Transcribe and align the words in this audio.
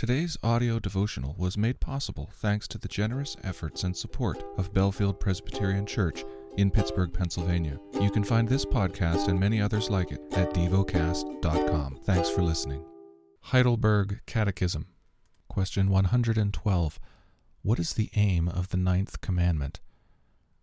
Today's 0.00 0.38
audio 0.42 0.78
devotional 0.78 1.34
was 1.36 1.58
made 1.58 1.78
possible 1.78 2.30
thanks 2.32 2.66
to 2.68 2.78
the 2.78 2.88
generous 2.88 3.36
efforts 3.44 3.84
and 3.84 3.94
support 3.94 4.42
of 4.56 4.72
Bellefield 4.72 5.20
Presbyterian 5.20 5.84
Church 5.84 6.24
in 6.56 6.70
Pittsburgh, 6.70 7.12
Pennsylvania. 7.12 7.78
You 8.00 8.10
can 8.10 8.24
find 8.24 8.48
this 8.48 8.64
podcast 8.64 9.28
and 9.28 9.38
many 9.38 9.60
others 9.60 9.90
like 9.90 10.10
it 10.10 10.22
at 10.32 10.54
devocast.com. 10.54 11.98
Thanks 12.04 12.30
for 12.30 12.40
listening. 12.40 12.82
Heidelberg 13.42 14.22
Catechism. 14.24 14.86
Question 15.48 15.90
112. 15.90 16.98
What 17.60 17.78
is 17.78 17.92
the 17.92 18.08
aim 18.16 18.48
of 18.48 18.70
the 18.70 18.78
ninth 18.78 19.20
commandment? 19.20 19.80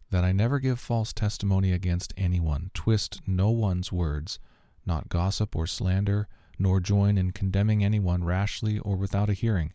That 0.09 0.23
I 0.23 0.31
never 0.31 0.57
give 0.57 0.79
false 0.79 1.13
testimony 1.13 1.71
against 1.73 2.11
anyone, 2.17 2.71
twist 2.73 3.21
no 3.27 3.51
one's 3.51 3.91
words, 3.91 4.39
not 4.83 5.09
gossip 5.09 5.55
or 5.55 5.67
slander, 5.67 6.27
nor 6.59 6.79
join 6.79 7.17
in 7.17 7.31
condemning 7.31 7.83
anyone 7.83 8.23
rashly 8.23 8.79
or 8.79 8.95
without 8.95 9.29
a 9.29 9.33
hearing. 9.33 9.73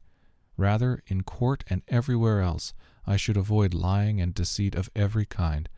Rather, 0.57 1.03
in 1.07 1.23
court 1.23 1.65
and 1.69 1.83
everywhere 1.89 2.41
else, 2.41 2.75
I 3.07 3.17
should 3.17 3.37
avoid 3.37 3.75
lying 3.75 4.21
and 4.21 4.35
deceit 4.35 4.75
of 4.75 4.91
every 4.95 5.27
kind. 5.27 5.69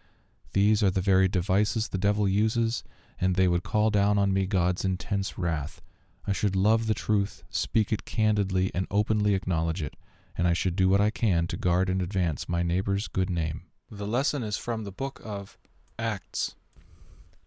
These 0.53 0.83
are 0.83 0.91
the 0.91 1.01
very 1.01 1.29
devices 1.29 1.89
the 1.89 1.99
devil 1.99 2.29
uses, 2.29 2.85
and 3.21 3.35
they 3.35 3.49
would 3.49 3.63
call 3.63 3.91
down 3.91 4.19
on 4.19 4.33
me 4.33 4.47
God's 4.47 4.85
intense 4.85 5.39
wrath. 5.39 5.81
I 6.27 6.33
should 6.33 6.57
love 6.57 6.87
the 6.87 6.95
truth, 6.95 7.43
speak 7.51 7.93
it 7.93 8.05
candidly, 8.05 8.71
and 8.75 8.87
openly 8.91 9.35
acknowledge 9.35 9.83
it, 9.83 9.95
and 10.37 10.49
I 10.49 10.53
should 10.53 10.77
do 10.77 10.89
what 10.89 11.01
I 11.01 11.11
can 11.11 11.47
to 11.49 11.57
guard 11.57 11.89
and 11.89 12.01
advance 12.01 12.49
my 12.49 12.63
neighbor's 12.63 13.09
good 13.09 13.31
name. 13.31 13.63
The 13.91 14.07
lesson 14.07 14.43
is 14.43 14.57
from 14.57 14.85
the 14.85 14.93
book 14.93 15.21
of 15.25 15.59
Acts. 15.99 16.57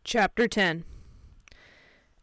Chapter 0.04 0.48
10 0.48 0.86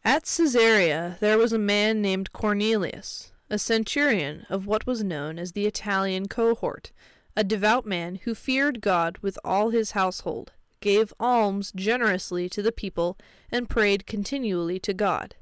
At 0.06 0.24
Caesarea 0.24 1.16
there 1.20 1.38
was 1.38 1.54
a 1.54 1.58
man 1.58 2.02
named 2.02 2.30
Cornelius, 2.30 3.32
a 3.48 3.58
centurion 3.58 4.44
of 4.50 4.66
what 4.66 4.86
was 4.86 5.02
known 5.02 5.38
as 5.38 5.52
the 5.52 5.64
Italian 5.64 6.28
cohort, 6.28 6.92
a 7.34 7.42
devout 7.42 7.86
man 7.86 8.16
who 8.24 8.34
feared 8.34 8.82
God 8.82 9.16
with 9.22 9.38
all 9.42 9.70
his 9.70 9.92
household, 9.92 10.52
gave 10.80 11.14
alms 11.18 11.72
generously 11.74 12.50
to 12.50 12.60
the 12.60 12.70
people, 12.70 13.16
and 13.50 13.70
prayed 13.70 14.06
continually 14.06 14.78
to 14.80 14.92
God. 14.92 15.36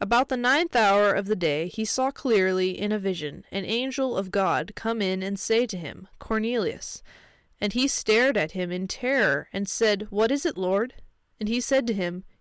About 0.00 0.30
the 0.30 0.38
ninth 0.38 0.74
hour 0.74 1.12
of 1.12 1.26
the 1.26 1.36
day 1.36 1.68
he 1.68 1.84
saw 1.84 2.10
clearly 2.10 2.70
in 2.78 2.92
a 2.92 2.98
vision 2.98 3.44
an 3.52 3.66
angel 3.66 4.16
of 4.16 4.30
God 4.30 4.72
come 4.74 5.02
in 5.02 5.22
and 5.22 5.38
say 5.38 5.66
to 5.66 5.76
him, 5.76 6.08
Cornelius. 6.18 7.02
And 7.60 7.74
he 7.74 7.88
stared 7.88 8.38
at 8.38 8.52
him 8.52 8.72
in 8.72 8.88
terror, 8.88 9.48
and 9.52 9.68
said, 9.68 10.06
What 10.08 10.30
is 10.30 10.46
it, 10.46 10.56
Lord? 10.56 10.94
And 11.38 11.48
he 11.48 11.60
said 11.60 11.86
to 11.86 11.94
him, 11.94 12.24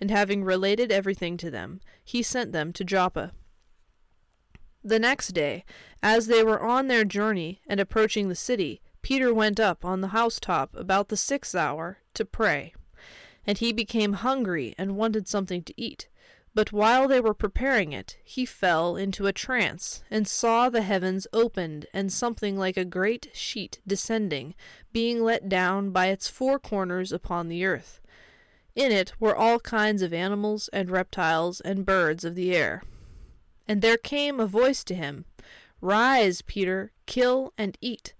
and 0.00 0.10
having 0.10 0.44
related 0.44 0.90
everything 0.90 1.36
to 1.38 1.50
them, 1.50 1.80
he 2.04 2.22
sent 2.22 2.52
them 2.52 2.72
to 2.72 2.84
Joppa. 2.84 3.32
The 4.82 4.98
next 4.98 5.28
day, 5.28 5.64
as 6.02 6.26
they 6.26 6.42
were 6.42 6.62
on 6.62 6.88
their 6.88 7.04
journey 7.04 7.62
and 7.66 7.80
approaching 7.80 8.28
the 8.28 8.34
city, 8.34 8.82
Peter 9.00 9.32
went 9.32 9.58
up 9.58 9.84
on 9.84 10.00
the 10.00 10.08
housetop 10.08 10.74
about 10.74 11.08
the 11.08 11.16
sixth 11.16 11.54
hour 11.54 11.98
to 12.14 12.24
pray. 12.24 12.74
And 13.46 13.58
he 13.58 13.72
became 13.72 14.14
hungry 14.14 14.74
and 14.78 14.96
wanted 14.96 15.28
something 15.28 15.62
to 15.64 15.74
eat. 15.76 16.08
But 16.54 16.72
while 16.72 17.08
they 17.08 17.20
were 17.20 17.34
preparing 17.34 17.92
it, 17.92 18.16
he 18.22 18.46
fell 18.46 18.96
into 18.96 19.26
a 19.26 19.32
trance, 19.32 20.04
and 20.10 20.28
saw 20.28 20.70
the 20.70 20.82
heavens 20.82 21.26
opened, 21.32 21.86
and 21.92 22.12
something 22.12 22.56
like 22.56 22.76
a 22.76 22.84
great 22.84 23.28
sheet 23.32 23.80
descending, 23.86 24.54
being 24.92 25.24
let 25.24 25.48
down 25.48 25.90
by 25.90 26.06
its 26.06 26.28
four 26.28 26.58
corners 26.58 27.10
upon 27.10 27.48
the 27.48 27.64
earth. 27.64 28.00
In 28.74 28.90
it 28.90 29.12
were 29.20 29.36
all 29.36 29.60
kinds 29.60 30.02
of 30.02 30.12
animals, 30.12 30.68
and 30.72 30.90
reptiles, 30.90 31.60
and 31.60 31.86
birds 31.86 32.24
of 32.24 32.34
the 32.34 32.54
air. 32.54 32.82
And 33.68 33.80
there 33.80 33.96
came 33.96 34.40
a 34.40 34.46
voice 34.46 34.82
to 34.84 34.94
him, 34.94 35.24
Rise, 35.80 36.42
Peter, 36.42 36.92
kill 37.06 37.52
and 37.56 37.78
eat. 37.80 38.14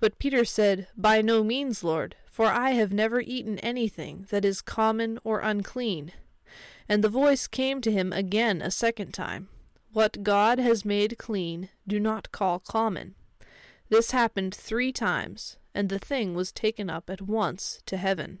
But 0.00 0.18
Peter 0.18 0.44
said, 0.44 0.88
By 0.96 1.22
no 1.22 1.44
means, 1.44 1.84
Lord, 1.84 2.16
for 2.30 2.46
I 2.46 2.70
have 2.70 2.92
never 2.92 3.20
eaten 3.20 3.58
anything 3.58 4.26
that 4.30 4.44
is 4.44 4.62
common 4.62 5.18
or 5.22 5.40
unclean. 5.40 6.12
And 6.88 7.04
the 7.04 7.08
voice 7.08 7.46
came 7.46 7.80
to 7.82 7.92
him 7.92 8.12
again 8.12 8.62
a 8.62 8.70
second 8.70 9.12
time 9.12 9.48
What 9.92 10.22
God 10.22 10.58
has 10.58 10.84
made 10.84 11.18
clean, 11.18 11.68
do 11.86 12.00
not 12.00 12.32
call 12.32 12.58
common. 12.58 13.14
This 13.90 14.12
happened 14.12 14.54
three 14.54 14.92
times, 14.92 15.56
and 15.74 15.88
the 15.88 15.98
thing 15.98 16.34
was 16.34 16.52
taken 16.52 16.88
up 16.88 17.10
at 17.10 17.22
once 17.22 17.82
to 17.86 17.96
heaven. 17.96 18.40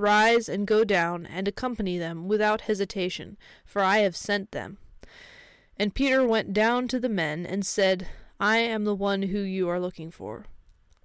Rise 0.00 0.48
and 0.48 0.66
go 0.66 0.82
down 0.82 1.26
and 1.26 1.46
accompany 1.46 1.98
them 1.98 2.26
without 2.26 2.62
hesitation, 2.62 3.36
for 3.66 3.82
I 3.82 3.98
have 3.98 4.16
sent 4.16 4.52
them. 4.52 4.78
And 5.76 5.94
Peter 5.94 6.26
went 6.26 6.54
down 6.54 6.88
to 6.88 6.98
the 6.98 7.10
men 7.10 7.44
and 7.44 7.66
said, 7.66 8.08
I 8.40 8.58
am 8.58 8.84
the 8.84 8.94
one 8.94 9.24
who 9.24 9.40
you 9.40 9.68
are 9.68 9.78
looking 9.78 10.10
for. 10.10 10.46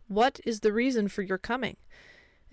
What 0.08 0.40
is 0.46 0.62
the 0.62 0.72
reason 0.72 1.10
for 1.10 1.24
your 1.24 1.38
coming? 1.38 1.76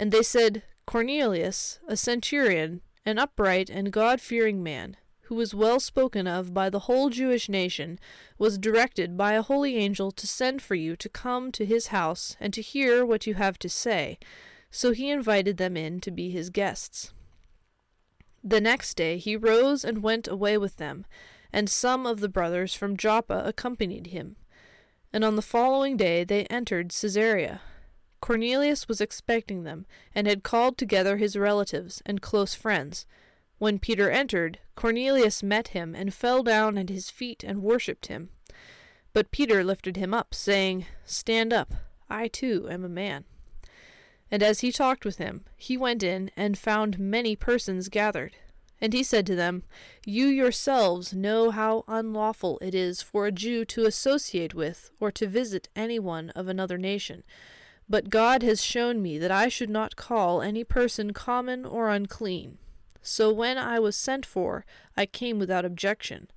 And 0.00 0.10
they 0.10 0.24
said, 0.24 0.64
Cornelius, 0.84 1.78
a 1.86 1.96
centurion, 1.96 2.80
an 3.06 3.20
upright 3.20 3.70
and 3.70 3.92
God 3.92 4.20
fearing 4.20 4.64
man, 4.64 4.96
who 5.26 5.36
was 5.36 5.54
well 5.54 5.78
spoken 5.78 6.26
of 6.26 6.52
by 6.52 6.68
the 6.68 6.80
whole 6.80 7.08
Jewish 7.08 7.48
nation, 7.48 8.00
was 8.36 8.58
directed 8.58 9.16
by 9.16 9.34
a 9.34 9.42
holy 9.42 9.76
angel 9.76 10.10
to 10.10 10.26
send 10.26 10.60
for 10.60 10.74
you 10.74 10.96
to 10.96 11.08
come 11.08 11.52
to 11.52 11.64
his 11.64 11.88
house 11.88 12.36
and 12.40 12.52
to 12.52 12.62
hear 12.62 13.06
what 13.06 13.28
you 13.28 13.34
have 13.34 13.60
to 13.60 13.68
say. 13.68 14.18
So 14.74 14.92
he 14.92 15.10
invited 15.10 15.58
them 15.58 15.76
in 15.76 16.00
to 16.00 16.10
be 16.10 16.30
his 16.30 16.48
guests. 16.48 17.12
The 18.42 18.60
next 18.60 18.94
day 18.94 19.18
he 19.18 19.36
rose 19.36 19.84
and 19.84 20.02
went 20.02 20.26
away 20.26 20.56
with 20.56 20.78
them, 20.78 21.04
and 21.52 21.68
some 21.68 22.06
of 22.06 22.20
the 22.20 22.28
brothers 22.28 22.74
from 22.74 22.96
Joppa 22.96 23.42
accompanied 23.44 24.08
him. 24.08 24.36
And 25.12 25.24
on 25.24 25.36
the 25.36 25.42
following 25.42 25.98
day 25.98 26.24
they 26.24 26.46
entered 26.46 26.88
Caesarea. 26.88 27.60
Cornelius 28.20 28.88
was 28.88 29.02
expecting 29.02 29.64
them, 29.64 29.84
and 30.14 30.26
had 30.26 30.42
called 30.42 30.78
together 30.78 31.18
his 31.18 31.36
relatives 31.36 32.02
and 32.06 32.22
close 32.22 32.54
friends. 32.54 33.04
When 33.58 33.78
Peter 33.78 34.10
entered, 34.10 34.58
Cornelius 34.74 35.42
met 35.42 35.68
him, 35.68 35.94
and 35.94 36.14
fell 36.14 36.42
down 36.42 36.78
at 36.78 36.88
his 36.88 37.10
feet 37.10 37.44
and 37.44 37.62
worshipped 37.62 38.06
him. 38.06 38.30
But 39.12 39.32
Peter 39.32 39.62
lifted 39.62 39.98
him 39.98 40.14
up, 40.14 40.34
saying, 40.34 40.86
Stand 41.04 41.52
up, 41.52 41.74
I 42.08 42.28
too 42.28 42.68
am 42.70 42.84
a 42.84 42.88
man. 42.88 43.26
And 44.32 44.42
as 44.42 44.60
he 44.60 44.72
talked 44.72 45.04
with 45.04 45.18
him, 45.18 45.44
he 45.58 45.76
went 45.76 46.02
in 46.02 46.30
and 46.38 46.56
found 46.56 46.98
many 46.98 47.36
persons 47.36 47.90
gathered. 47.90 48.34
And 48.80 48.94
he 48.94 49.02
said 49.02 49.26
to 49.26 49.36
them, 49.36 49.62
You 50.06 50.26
yourselves 50.26 51.12
know 51.12 51.50
how 51.50 51.84
unlawful 51.86 52.58
it 52.62 52.74
is 52.74 53.02
for 53.02 53.26
a 53.26 53.30
Jew 53.30 53.66
to 53.66 53.84
associate 53.84 54.54
with 54.54 54.90
or 54.98 55.12
to 55.12 55.26
visit 55.26 55.68
any 55.76 55.98
one 55.98 56.30
of 56.30 56.48
another 56.48 56.78
nation. 56.78 57.24
But 57.90 58.08
God 58.08 58.42
has 58.42 58.64
shown 58.64 59.02
me 59.02 59.18
that 59.18 59.30
I 59.30 59.48
should 59.48 59.68
not 59.68 59.96
call 59.96 60.40
any 60.40 60.64
person 60.64 61.12
common 61.12 61.66
or 61.66 61.90
unclean. 61.90 62.56
So 63.02 63.30
when 63.30 63.58
I 63.58 63.78
was 63.80 63.96
sent 63.96 64.24
for, 64.24 64.64
I 64.96 65.04
came 65.04 65.38
without 65.38 65.66
objection. 65.66 66.28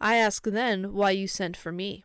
I 0.00 0.14
ask 0.14 0.44
then 0.44 0.94
why 0.94 1.10
you 1.10 1.26
sent 1.26 1.56
for 1.56 1.72
me. 1.72 2.04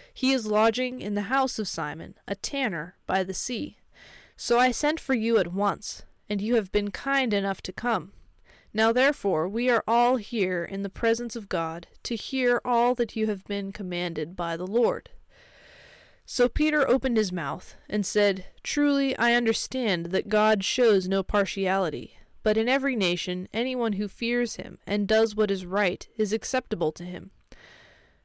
He 0.13 0.31
is 0.31 0.45
lodging 0.45 1.01
in 1.01 1.15
the 1.15 1.23
house 1.23 1.59
of 1.59 1.67
Simon, 1.67 2.15
a 2.27 2.35
tanner, 2.35 2.95
by 3.05 3.23
the 3.23 3.33
sea. 3.33 3.77
So 4.35 4.59
I 4.59 4.71
sent 4.71 4.99
for 4.99 5.13
you 5.13 5.37
at 5.37 5.53
once, 5.53 6.03
and 6.29 6.41
you 6.41 6.55
have 6.55 6.71
been 6.71 6.91
kind 6.91 7.33
enough 7.33 7.61
to 7.63 7.73
come. 7.73 8.11
Now 8.73 8.91
therefore 8.91 9.47
we 9.47 9.69
are 9.69 9.83
all 9.87 10.15
here 10.17 10.63
in 10.63 10.81
the 10.81 10.89
presence 10.89 11.35
of 11.35 11.49
God, 11.49 11.87
to 12.03 12.15
hear 12.15 12.61
all 12.63 12.95
that 12.95 13.15
you 13.15 13.27
have 13.27 13.45
been 13.45 13.71
commanded 13.71 14.35
by 14.35 14.57
the 14.57 14.67
Lord. 14.67 15.09
So 16.25 16.47
Peter 16.47 16.87
opened 16.87 17.17
his 17.17 17.31
mouth, 17.31 17.75
and 17.89 18.05
said, 18.05 18.45
Truly 18.63 19.15
I 19.17 19.33
understand 19.33 20.07
that 20.07 20.29
God 20.29 20.63
shows 20.63 21.07
no 21.07 21.23
partiality 21.23 22.17
but 22.43 22.57
in 22.57 22.67
every 22.67 22.95
nation, 22.95 23.47
anyone 23.53 23.93
who 23.93 24.07
fears 24.07 24.55
him 24.55 24.79
and 24.87 25.07
does 25.07 25.35
what 25.35 25.51
is 25.51 25.65
right 25.65 26.07
is 26.17 26.33
acceptable 26.33 26.91
to 26.93 27.03
him. 27.03 27.31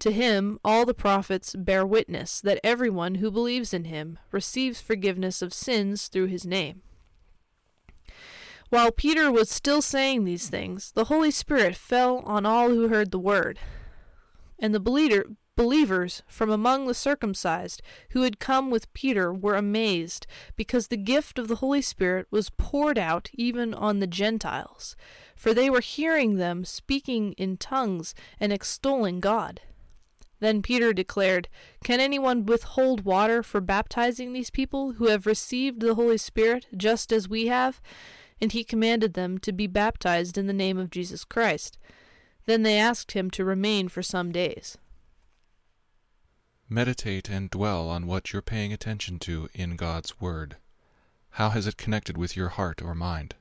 To 0.00 0.12
him 0.12 0.58
all 0.64 0.86
the 0.86 0.94
prophets 0.94 1.54
bear 1.56 1.84
witness 1.84 2.40
that 2.40 2.60
everyone 2.62 3.16
who 3.16 3.30
believes 3.30 3.74
in 3.74 3.84
him 3.84 4.18
receives 4.30 4.80
forgiveness 4.80 5.42
of 5.42 5.52
sins 5.52 6.08
through 6.08 6.26
his 6.26 6.46
name. 6.46 6.82
While 8.70 8.92
Peter 8.92 9.32
was 9.32 9.48
still 9.48 9.82
saying 9.82 10.24
these 10.24 10.48
things, 10.48 10.92
the 10.92 11.04
Holy 11.04 11.30
Spirit 11.30 11.74
fell 11.74 12.18
on 12.18 12.46
all 12.46 12.68
who 12.68 12.88
heard 12.88 13.10
the 13.10 13.18
word. 13.18 13.58
And 14.58 14.74
the 14.74 14.80
believer, 14.80 15.24
Believers 15.58 16.22
from 16.28 16.50
among 16.50 16.86
the 16.86 16.94
circumcised 16.94 17.82
who 18.10 18.22
had 18.22 18.38
come 18.38 18.70
with 18.70 18.94
Peter 18.94 19.34
were 19.34 19.56
amazed, 19.56 20.24
because 20.54 20.86
the 20.86 20.96
gift 20.96 21.36
of 21.36 21.48
the 21.48 21.56
Holy 21.56 21.82
Spirit 21.82 22.28
was 22.30 22.48
poured 22.50 22.96
out 22.96 23.28
even 23.34 23.74
on 23.74 23.98
the 23.98 24.06
Gentiles, 24.06 24.94
for 25.34 25.52
they 25.52 25.68
were 25.68 25.80
hearing 25.80 26.36
them 26.36 26.64
speaking 26.64 27.32
in 27.32 27.56
tongues 27.56 28.14
and 28.38 28.52
extolling 28.52 29.18
God. 29.18 29.62
Then 30.40 30.62
Peter 30.62 30.92
declared, 30.92 31.48
Can 31.82 32.00
anyone 32.00 32.46
withhold 32.46 33.04
water 33.04 33.42
for 33.42 33.60
baptizing 33.60 34.32
these 34.32 34.50
people 34.50 34.92
who 34.92 35.08
have 35.08 35.26
received 35.26 35.80
the 35.80 35.94
Holy 35.94 36.18
Spirit 36.18 36.66
just 36.76 37.12
as 37.12 37.28
we 37.28 37.48
have? 37.48 37.80
And 38.40 38.52
he 38.52 38.62
commanded 38.62 39.14
them 39.14 39.38
to 39.38 39.52
be 39.52 39.66
baptized 39.66 40.38
in 40.38 40.46
the 40.46 40.52
name 40.52 40.78
of 40.78 40.90
Jesus 40.90 41.24
Christ. 41.24 41.76
Then 42.46 42.62
they 42.62 42.78
asked 42.78 43.12
him 43.12 43.30
to 43.32 43.44
remain 43.44 43.88
for 43.88 44.02
some 44.02 44.30
days. 44.30 44.78
Meditate 46.68 47.28
and 47.28 47.50
dwell 47.50 47.88
on 47.88 48.06
what 48.06 48.32
you're 48.32 48.42
paying 48.42 48.72
attention 48.72 49.18
to 49.20 49.48
in 49.54 49.74
God's 49.74 50.20
Word. 50.20 50.56
How 51.30 51.50
has 51.50 51.66
it 51.66 51.76
connected 51.76 52.16
with 52.16 52.36
your 52.36 52.50
heart 52.50 52.80
or 52.82 52.94
mind? 52.94 53.34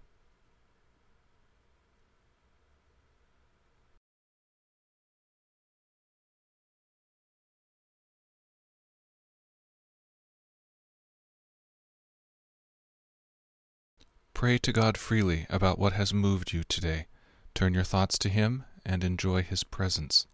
Pray 14.38 14.60
to 14.60 14.72
God 14.72 15.00
freely 15.00 15.48
about 15.50 15.80
what 15.80 15.94
has 15.94 16.13
moved 16.13 16.54
you 16.54 16.63
today. 16.63 17.07
Turn 17.56 17.74
your 17.74 17.84
thoughts 17.84 18.19
to 18.19 18.30
Him 18.30 18.66
and 18.86 19.04
enjoy 19.04 19.42
His 19.42 19.63
presence 19.63 20.28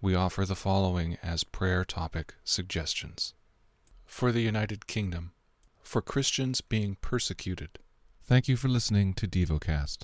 we 0.00 0.14
offer 0.14 0.46
the 0.46 0.56
following 0.56 1.18
as 1.22 1.44
prayer 1.44 1.84
topic 1.84 2.36
suggestions 2.42 3.34
For 4.06 4.32
the 4.32 4.40
United 4.40 4.86
Kingdom, 4.86 5.32
for 5.82 6.00
Christians 6.00 6.62
being 6.62 6.96
persecuted. 7.02 7.78
Thank 8.24 8.48
you 8.48 8.56
for 8.56 8.68
listening 8.68 9.12
to 9.12 9.28
DevoCast. 9.28 9.98